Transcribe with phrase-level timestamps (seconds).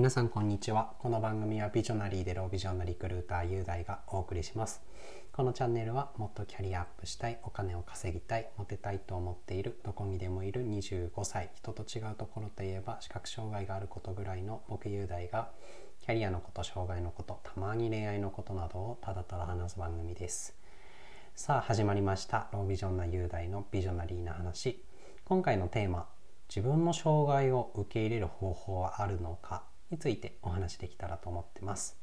[0.00, 0.94] 皆さんこんにちは。
[0.98, 4.80] この番組はビジョナリーでロービジョンのリクルーター雄大がお送りします。
[5.30, 15.50] このチャンネルはもっとキャリアアップしたいお金を稼ぎたいモテたいと思っているどこにでもいる25歳人と違うところといえば視覚障害があることぐらいの僕雄大が
[16.00, 20.56] キャリアのこと障害のことたまに恋愛のことなどをただただ話す番組です。
[21.34, 22.48] さあ始まりました。
[22.54, 24.82] ロービジョンな雄大のビジョナリーな話。
[25.26, 26.08] 今回のテーマ
[26.48, 29.68] 自分の障害を受け入れる方法はあるのか？
[29.90, 31.96] についてお話できたらと思ってます。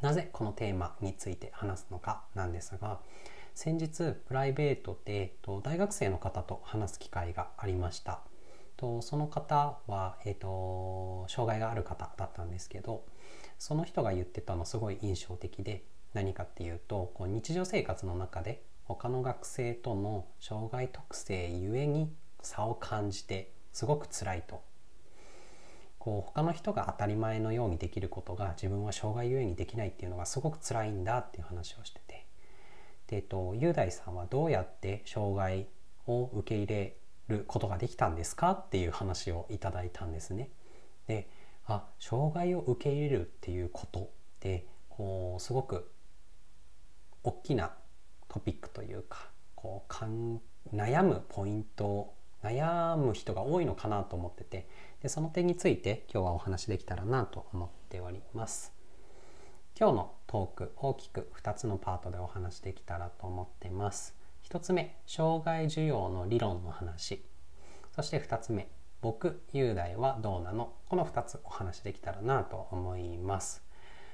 [0.00, 3.00] なぜこのテーマについて話すのかなんですが
[3.54, 8.20] 先日プライベートで大学生の方と話す機会がありました。
[8.76, 13.04] とその方は、えーと、障害がある方だったんですけど
[13.58, 22.12] その人が言ってたのすごい印象的で何かっていうとこう日常生活の中で他の学生との障害特性ゆえに
[22.42, 24.62] 差を感じてすごく辛いと
[26.04, 32.26] こう他の人が当たり前のようにできることが自分は障害ゆえにできないっていうのがすごく辛いんだっていう話をしてて
[33.06, 35.66] で、えっと、雄大さんはどうやって障害
[36.06, 36.96] を受け入れ
[37.28, 40.50] ることができたんですかっていう話をいただいたんですね。
[41.06, 41.26] で
[41.64, 44.08] あ障害を受け入れるっていうことっ
[44.40, 45.90] てこうすごく
[47.22, 47.72] 大きな
[48.28, 52.12] トピックというかこうかん悩むポイント
[52.44, 54.68] 悩む人が多いのかなと思ってて
[55.02, 58.74] でその点について今日はお話できたらなと思っております。
[59.78, 64.14] 今日のトーク大きく2つのパートでお話できたらと思ってます。
[64.48, 67.24] 1つ目障害需要の理論の話。
[67.96, 68.68] そして2つ目
[69.00, 70.74] 僕雄大はどうなの。
[70.88, 73.64] この2つお話できたらなと思います。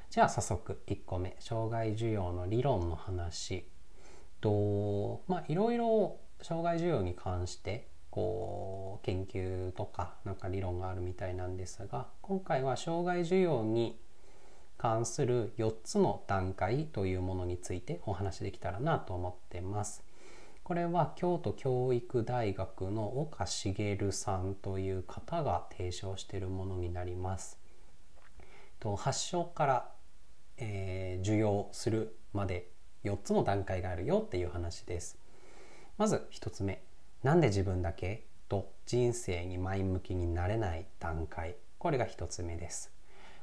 [0.09, 3.69] じゃあ早速1個目障害需要の理論の話。
[4.41, 13.99] とまあいろいろ障害需要に関してこう研究とかなんか理論があるみたいなんですが今回は障害需要に
[14.79, 20.03] 関する4つの段階というものについてお話できたらなと思ってます。
[20.65, 27.59] これは京都教育大学の岡茂さんという方が提唱しているものになります。
[28.79, 29.91] と発症から、
[30.57, 32.71] えー、受容するまで
[33.05, 35.19] 4つの段階があるよっていう話です。
[35.99, 36.83] まず1つ目
[37.23, 38.25] なんで自分だけ？
[38.49, 41.55] と人生に前向きになれない段階。
[41.79, 42.91] これが一つ目です。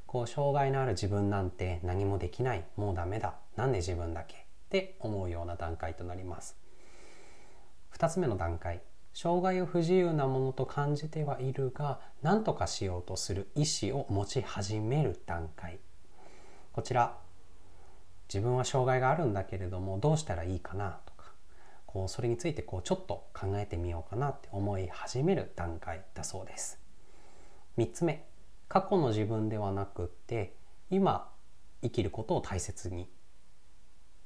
[0.06, 2.64] こう障害のある自分なんて何もできない。
[2.76, 3.34] もうダメだ。
[3.56, 4.34] なんで自分だけ？
[4.34, 4.38] っ
[4.70, 6.56] て思うような段階となります。
[7.90, 8.82] 二つ目の段階。
[9.14, 15.78] 障害を不自由なものと感じてはいるが何とかしようとする意思を持ち始める段階。
[16.72, 17.16] こちら。
[18.28, 20.98] 自分は障害があるんだけれどもどうしたらいいかな？
[21.88, 26.78] こうそれについてこうちょっと考えてみようかなって思い始める段階だそうです。
[27.78, 28.26] 3つ目
[28.68, 30.54] 過去の自分ではなくって
[30.90, 31.30] 今
[31.82, 33.08] 生きることを大切に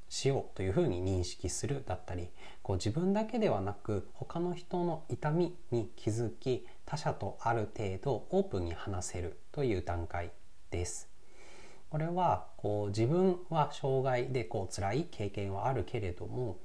[0.08, 2.30] しようというふうに認識するだったり
[2.62, 10.32] こう自分だけではなく他の人の痛みに気づき他者とある程度オープンに話せるという段階
[10.72, 11.08] です。
[11.90, 16.58] これはこう自分は障害でこう辛い経験はあるけれども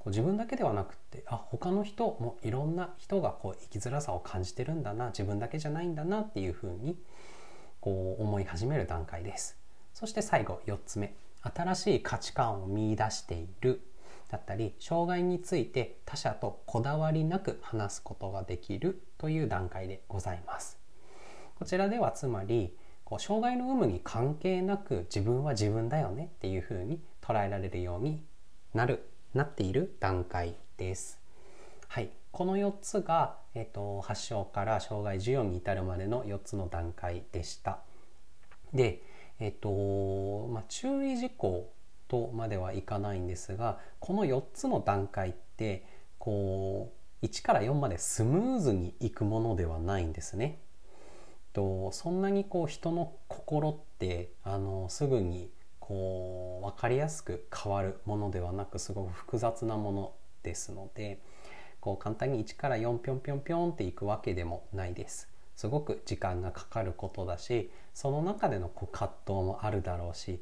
[0.00, 6.96] こう自分だけではなくってあ他の人もいろんな人がこう生きづらさを感じてるんだな自分だけじゃないんだなっていうふうに
[7.80, 9.56] こう思い始める段階です。
[9.94, 11.14] そして最後4つ目。
[11.42, 13.82] 新しい価値観を見いだしている。
[14.30, 20.78] だったり障害について他者とこだわりなく話すことができるという段階でございます。
[21.58, 22.74] こちらではつまり
[23.04, 28.22] こう障害の有無に関係なく自分は自分だよねっていうふうに捉えられるように
[28.72, 29.09] なる。
[29.34, 31.20] なっている段階です。
[31.88, 37.78] はい、この4つが、えっと、発症から障害授与に至るまでの4つの段階でした。
[38.72, 39.02] で、
[39.40, 41.72] えっとまあ、注意事項
[42.08, 45.84] とまではいかないんですがこの4つの段階って
[46.18, 46.92] こ
[47.22, 50.58] う1から4までスムーズにいくものではないんですね。
[51.52, 55.50] とそんなにこう人の心ってあのすぐに
[55.90, 60.12] こう分かりやすく変わるものではなくすごく複雑なもの
[60.44, 61.18] ですので
[61.80, 65.28] こう簡単に1から4ぴょんぴょんぴょんっていくわけでもないです。
[65.56, 70.40] すごく時間がかかることだしその中でのこう葛藤もあるだろうし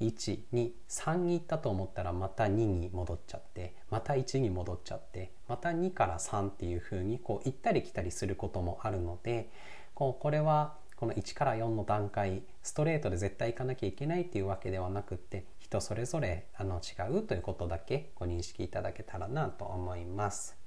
[0.00, 9.50] 123に行ったと思ったらまた2に戻っちゃってまた1に戻っちゃってまた2から3っていうふうにこう行ったり来たりすることもあるので
[9.94, 20.58] こうこれはこの1から4の段階ストレートで絶対行かなきゃいけないっていうわけではなくって人それぞれあの違うということだけご認識いただけたらなと思います。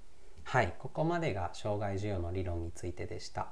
[0.44, 3.50] はい、ここまでが障害需要の理論についてでした。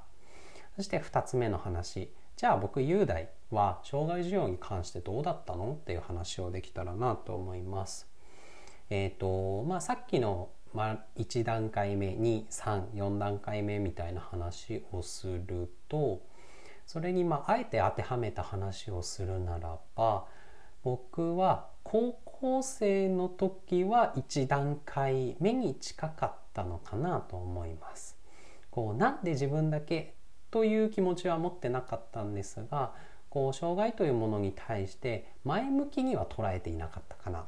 [0.74, 8.08] そして2つ目の話じゃあ僕雄大は障害需要に関してどうだったのっていう話をできたらなと思います。
[8.90, 16.31] えっ、ー、とまあさっきの、1段階目234段階目みたいな話をすると
[16.86, 20.24] それにまああえて当てはめた話をするならば
[20.82, 28.16] 僕は高校生の時は1段階目に近かったのかなと思います。
[28.70, 30.14] こうなんで自分だけ
[30.50, 32.92] という気持ちは持ってなかったんですが
[33.30, 37.44] こう障害というものに対して前向きには捉えていなかったかなっ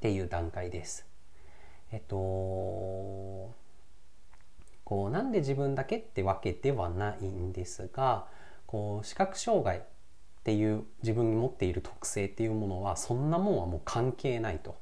[0.00, 1.06] ていう段階です。
[1.92, 2.16] えっと
[4.84, 8.26] こうなんで自分だけってわけではないんですが
[8.74, 9.80] こう視覚障害っ
[10.42, 14.74] ていう自分に持っている特性っていうものはそんなもんはもう関係ないと。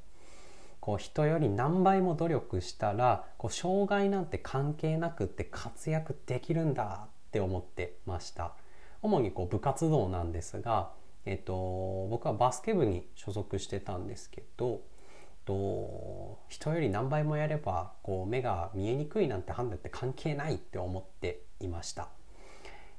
[0.79, 8.51] こう人より何倍も努力したらこう障害なんて関係なくって活躍できるんだって思ってました
[9.01, 10.91] 主にこう部活動なんですが、
[11.25, 11.53] えっと、
[12.09, 14.81] 僕はバスケ部に所属してたんですけど
[15.45, 22.09] と人より何倍もやればこう目が見えにくいなんて判断って関係ないって思っていました。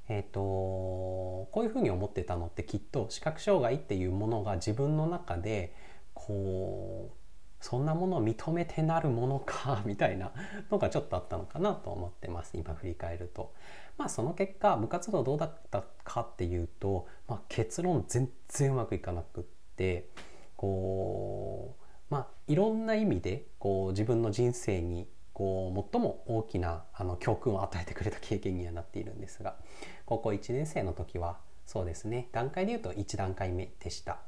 [0.07, 5.73] えーと、こういうふうに思ってたのってきっと視覚障害っていうものが自分の中で
[6.13, 7.17] こう
[7.65, 10.31] そんなものを認めてなるものか みたいな
[10.69, 13.53] のがちょっとあったのかなと思ってます今振り返ると。
[13.97, 19.43] まあその結果部活動どうだったかっていうと、まあ、結論全然うまくいかなくっ
[19.77, 20.09] て
[20.57, 29.57] こうまあいろんな意味でこう自分の人生にこう最も大きなあの教訓を与えてくれた経験にはなっているんですが
[30.05, 34.19] 高校1年生の時はそうですね段階でいうと1段階目でした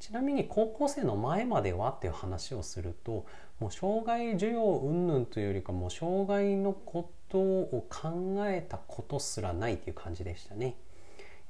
[0.00, 3.24] ちなみに高校生の前まではっていう話をすると
[3.60, 10.74] もう障害需要云々というよりかもう障害のことを考えたことすらないという感じでしたね。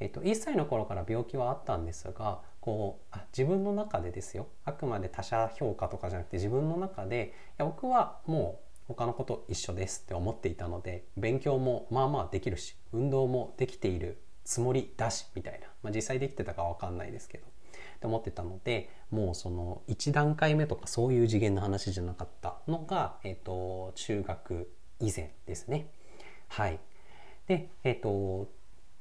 [0.01, 24.69] えっと、1歳の頃から病気はあったんですがこうあ自分の中でですよあくまで他者評価とかじゃなくて自分の中でいや僕はもう他のこと一緒ですって思っていたので勉強もまあまあできるし運動もできているつもりだしみたいな、まあ、実際できてたか分かんないですけどって思ってたのでもうその1段階目とかそういう次元の話じゃなかったのが、えーと、中学
[25.01, 25.87] 以前ですね。
[26.49, 26.81] はい
[27.47, 28.51] で、えーと、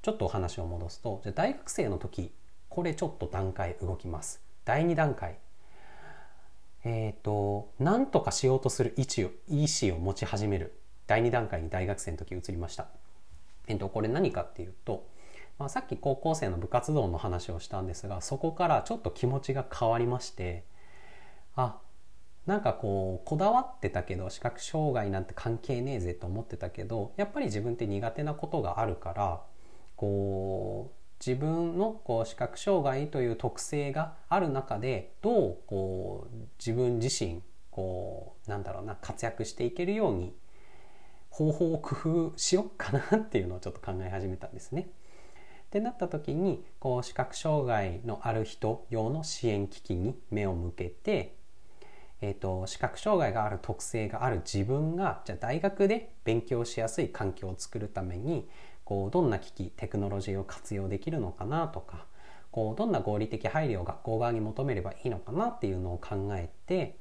[0.02, 2.32] ちょっとお話を戻すとじゃ大学生の時
[2.70, 4.42] これちょっと段階動きます。
[4.64, 5.38] 第2段階
[6.84, 10.74] えっ、ー、と何とかしようとする意思を意思を持ち始める
[11.08, 12.88] 第2段階に大学生の時移りました。
[13.68, 15.08] えっ、ー、とこれ何かっていうと、
[15.60, 20.64] まあ、さっき高校生の部活動の話をしたんですがそこからちょっと気持ちが変わりまして
[21.56, 21.78] あ
[22.48, 29.42] なんかこうこだわってたけど視覚障害なんて関係ねえぜと思ってたけどやっぱり自分って苦手なことがあるから
[29.96, 40.36] こう自分のこう視覚障害という特性がある中でどうこう自分自身こうなんだろうな活躍していけるように
[41.30, 41.96] 方法を工
[42.32, 44.90] 夫しよっかなっていうのをちょっと考え始めたんですね。
[45.68, 51.38] ってなった時にこう視覚障害のある人用の支援機器に目を向けて、
[52.20, 58.50] えーと、視覚障害がある特性がある自分がじゃあ大学で勉強しやすい環境を作るために
[58.86, 62.06] こうどんな機器テクノロジーを活用できるのかなとか
[62.52, 66.98] こうどんな合理的配慮を学校側に求めればいいのかなっていうのを考えて、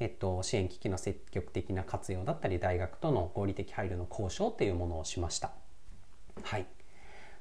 [0.00, 5.52] えっと、支援機器の積極的な活用だったり大学との合理的配慮の交渉っていうものをしました。
[6.42, 6.66] はい、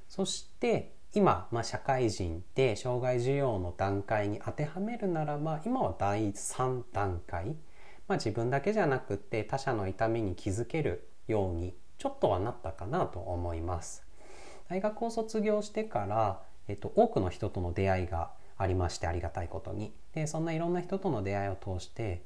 [0.10, 7.56] そして今、まあ、社会人で障害需要の段階に当てはめるならば今は第3段階、
[8.08, 14.06] まあ、自分だけじゃなくて他者の痛みに気づけるようにちょっとはなったかなと思います。
[14.70, 22.24] 大学を卒業してから、えっと、多くの人との出会いがありましてありがたいことにでそんないろんな人との出会いを通して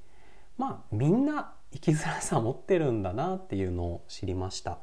[0.58, 4.78] まあみんな生きづらさを持ってるんだなっていうのを知りました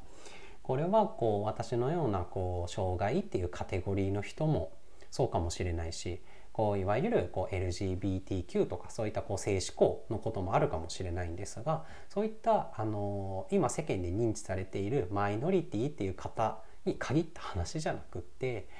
[0.62, 4.73] これはこう私のようなこう障害っていうカテゴリーの人も
[5.11, 6.21] そうかもしれないし
[6.56, 18.70] こういわゆるこう LGBTQ とかそういったこう性思考のこともあるかもしれないんですがそういったあの今世間で認知されているマイノリティっていう方に限った話じゃなくって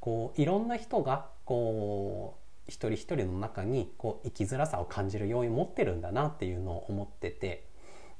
[0.00, 7.68] こういろんな人がこう一人一人の中にこう生きづらさを感じる要因を持ってるんだなっていうのを思ってて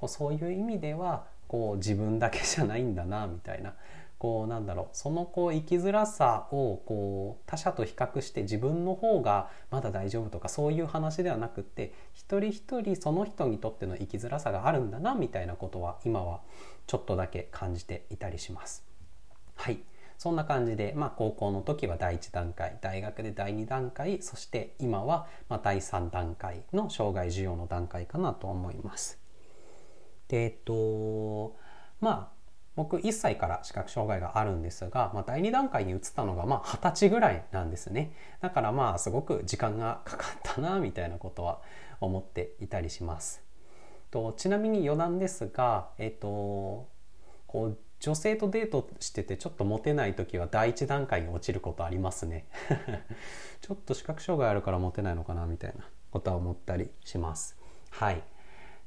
[0.08, 3.72] そういう意味ではこう自分だけじゃないんだなみたいな。
[4.18, 16.40] こうなんだろうそのこう生きづらさをこう他者と比較して自分の方がまだ大丈夫とかそういう話ではなくって一人一人その人にとっての生きづらさがあるんだなみたいなことは今は
[16.86, 18.84] ちょっとだけ感じていたりします。
[19.54, 19.80] はい
[20.18, 29.20] そんな感じで、まあ、高校の時は第1段階大学で第2段階そして今はま第3段階の障害需要の段階かなと思います。
[30.28, 31.56] でえっと
[32.00, 32.35] まあ
[32.76, 38.12] 僕1歳から視覚障害があるんですが、まあ、第2段階に移ったのがまあ20歳ぐらいなんですね。
[38.40, 41.60] だからまあすごく時間がかかったなみたいなことは
[42.00, 43.42] 思っていたりします。
[44.10, 46.88] とちなみに余談ですが、えっと、
[47.46, 52.46] こう女性とデートしててちょっとモテない時は第一段階に落ちることありますね。
[53.62, 57.56] ちょっと視覚障害あるからモテないのかなみたいなことは思ったりします。
[57.90, 58.22] はい。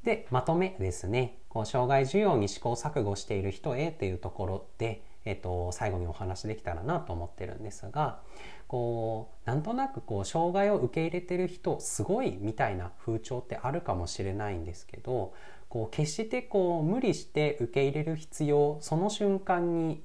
[0.03, 1.39] でまとめですね。
[1.49, 8.19] こう障害需要に試行錯誤している人へっていうところで、えっと、最後にお話できたらなと思ってるんですが
[8.67, 15.33] こうなんとなくこう障害を受け入れてる人すごいみたいな風潮ってあるかもしれないんですけど
[15.69, 20.03] こう決してこう無理して受け入れる必要その瞬間に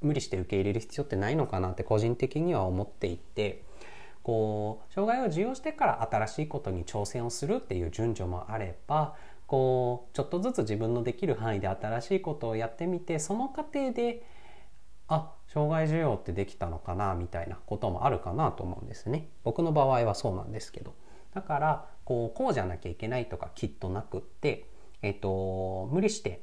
[0.00, 3.62] 無理して受け入れる必要ってないのかなって個人的には思っていて
[4.22, 14.24] こう障害を受容してから新しいことに挑戦をするっていう順序もあればこうちょっとずつ自分のできる範囲で新しいことをやってみてその過程で
[15.08, 19.28] あ障害需要ってできたのかなみたいなこともあるかなと思うんですね。
[19.44, 20.94] 僕の場合はそうなんですけど
[21.34, 24.68] だからこうこうじゃなきゃいけないとかきっとなくって、
[25.02, 26.42] えっと、無理して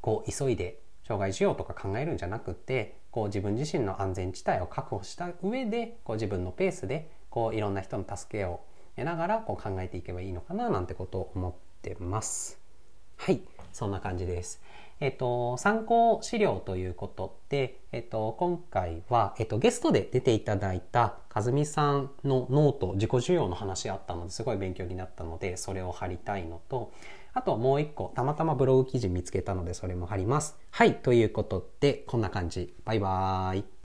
[0.00, 8.60] こう急いで障害需要とか考えるんじゃなくてこう自分自身の安全地帯を確保した上でこう自分のペースでこういろんな人の助けを
[8.96, 12.58] 得ながらこう考えていけばいいのかななんてことを思ってます。
[13.16, 13.40] はい
[13.72, 14.60] そんな感じです。
[15.00, 26.92] えっと、参考資料ということで、えっと、今回は、えっと、ゲストで出ていただいた和美さんのノート自己受容の話あったのですごい勉強になったのでそれを貼りたいのと
[27.34, 30.58] あともう一個たまたまブログ記事見つけたのでそれも貼ります。
[30.70, 33.64] はいということでこんな感じバイバーイ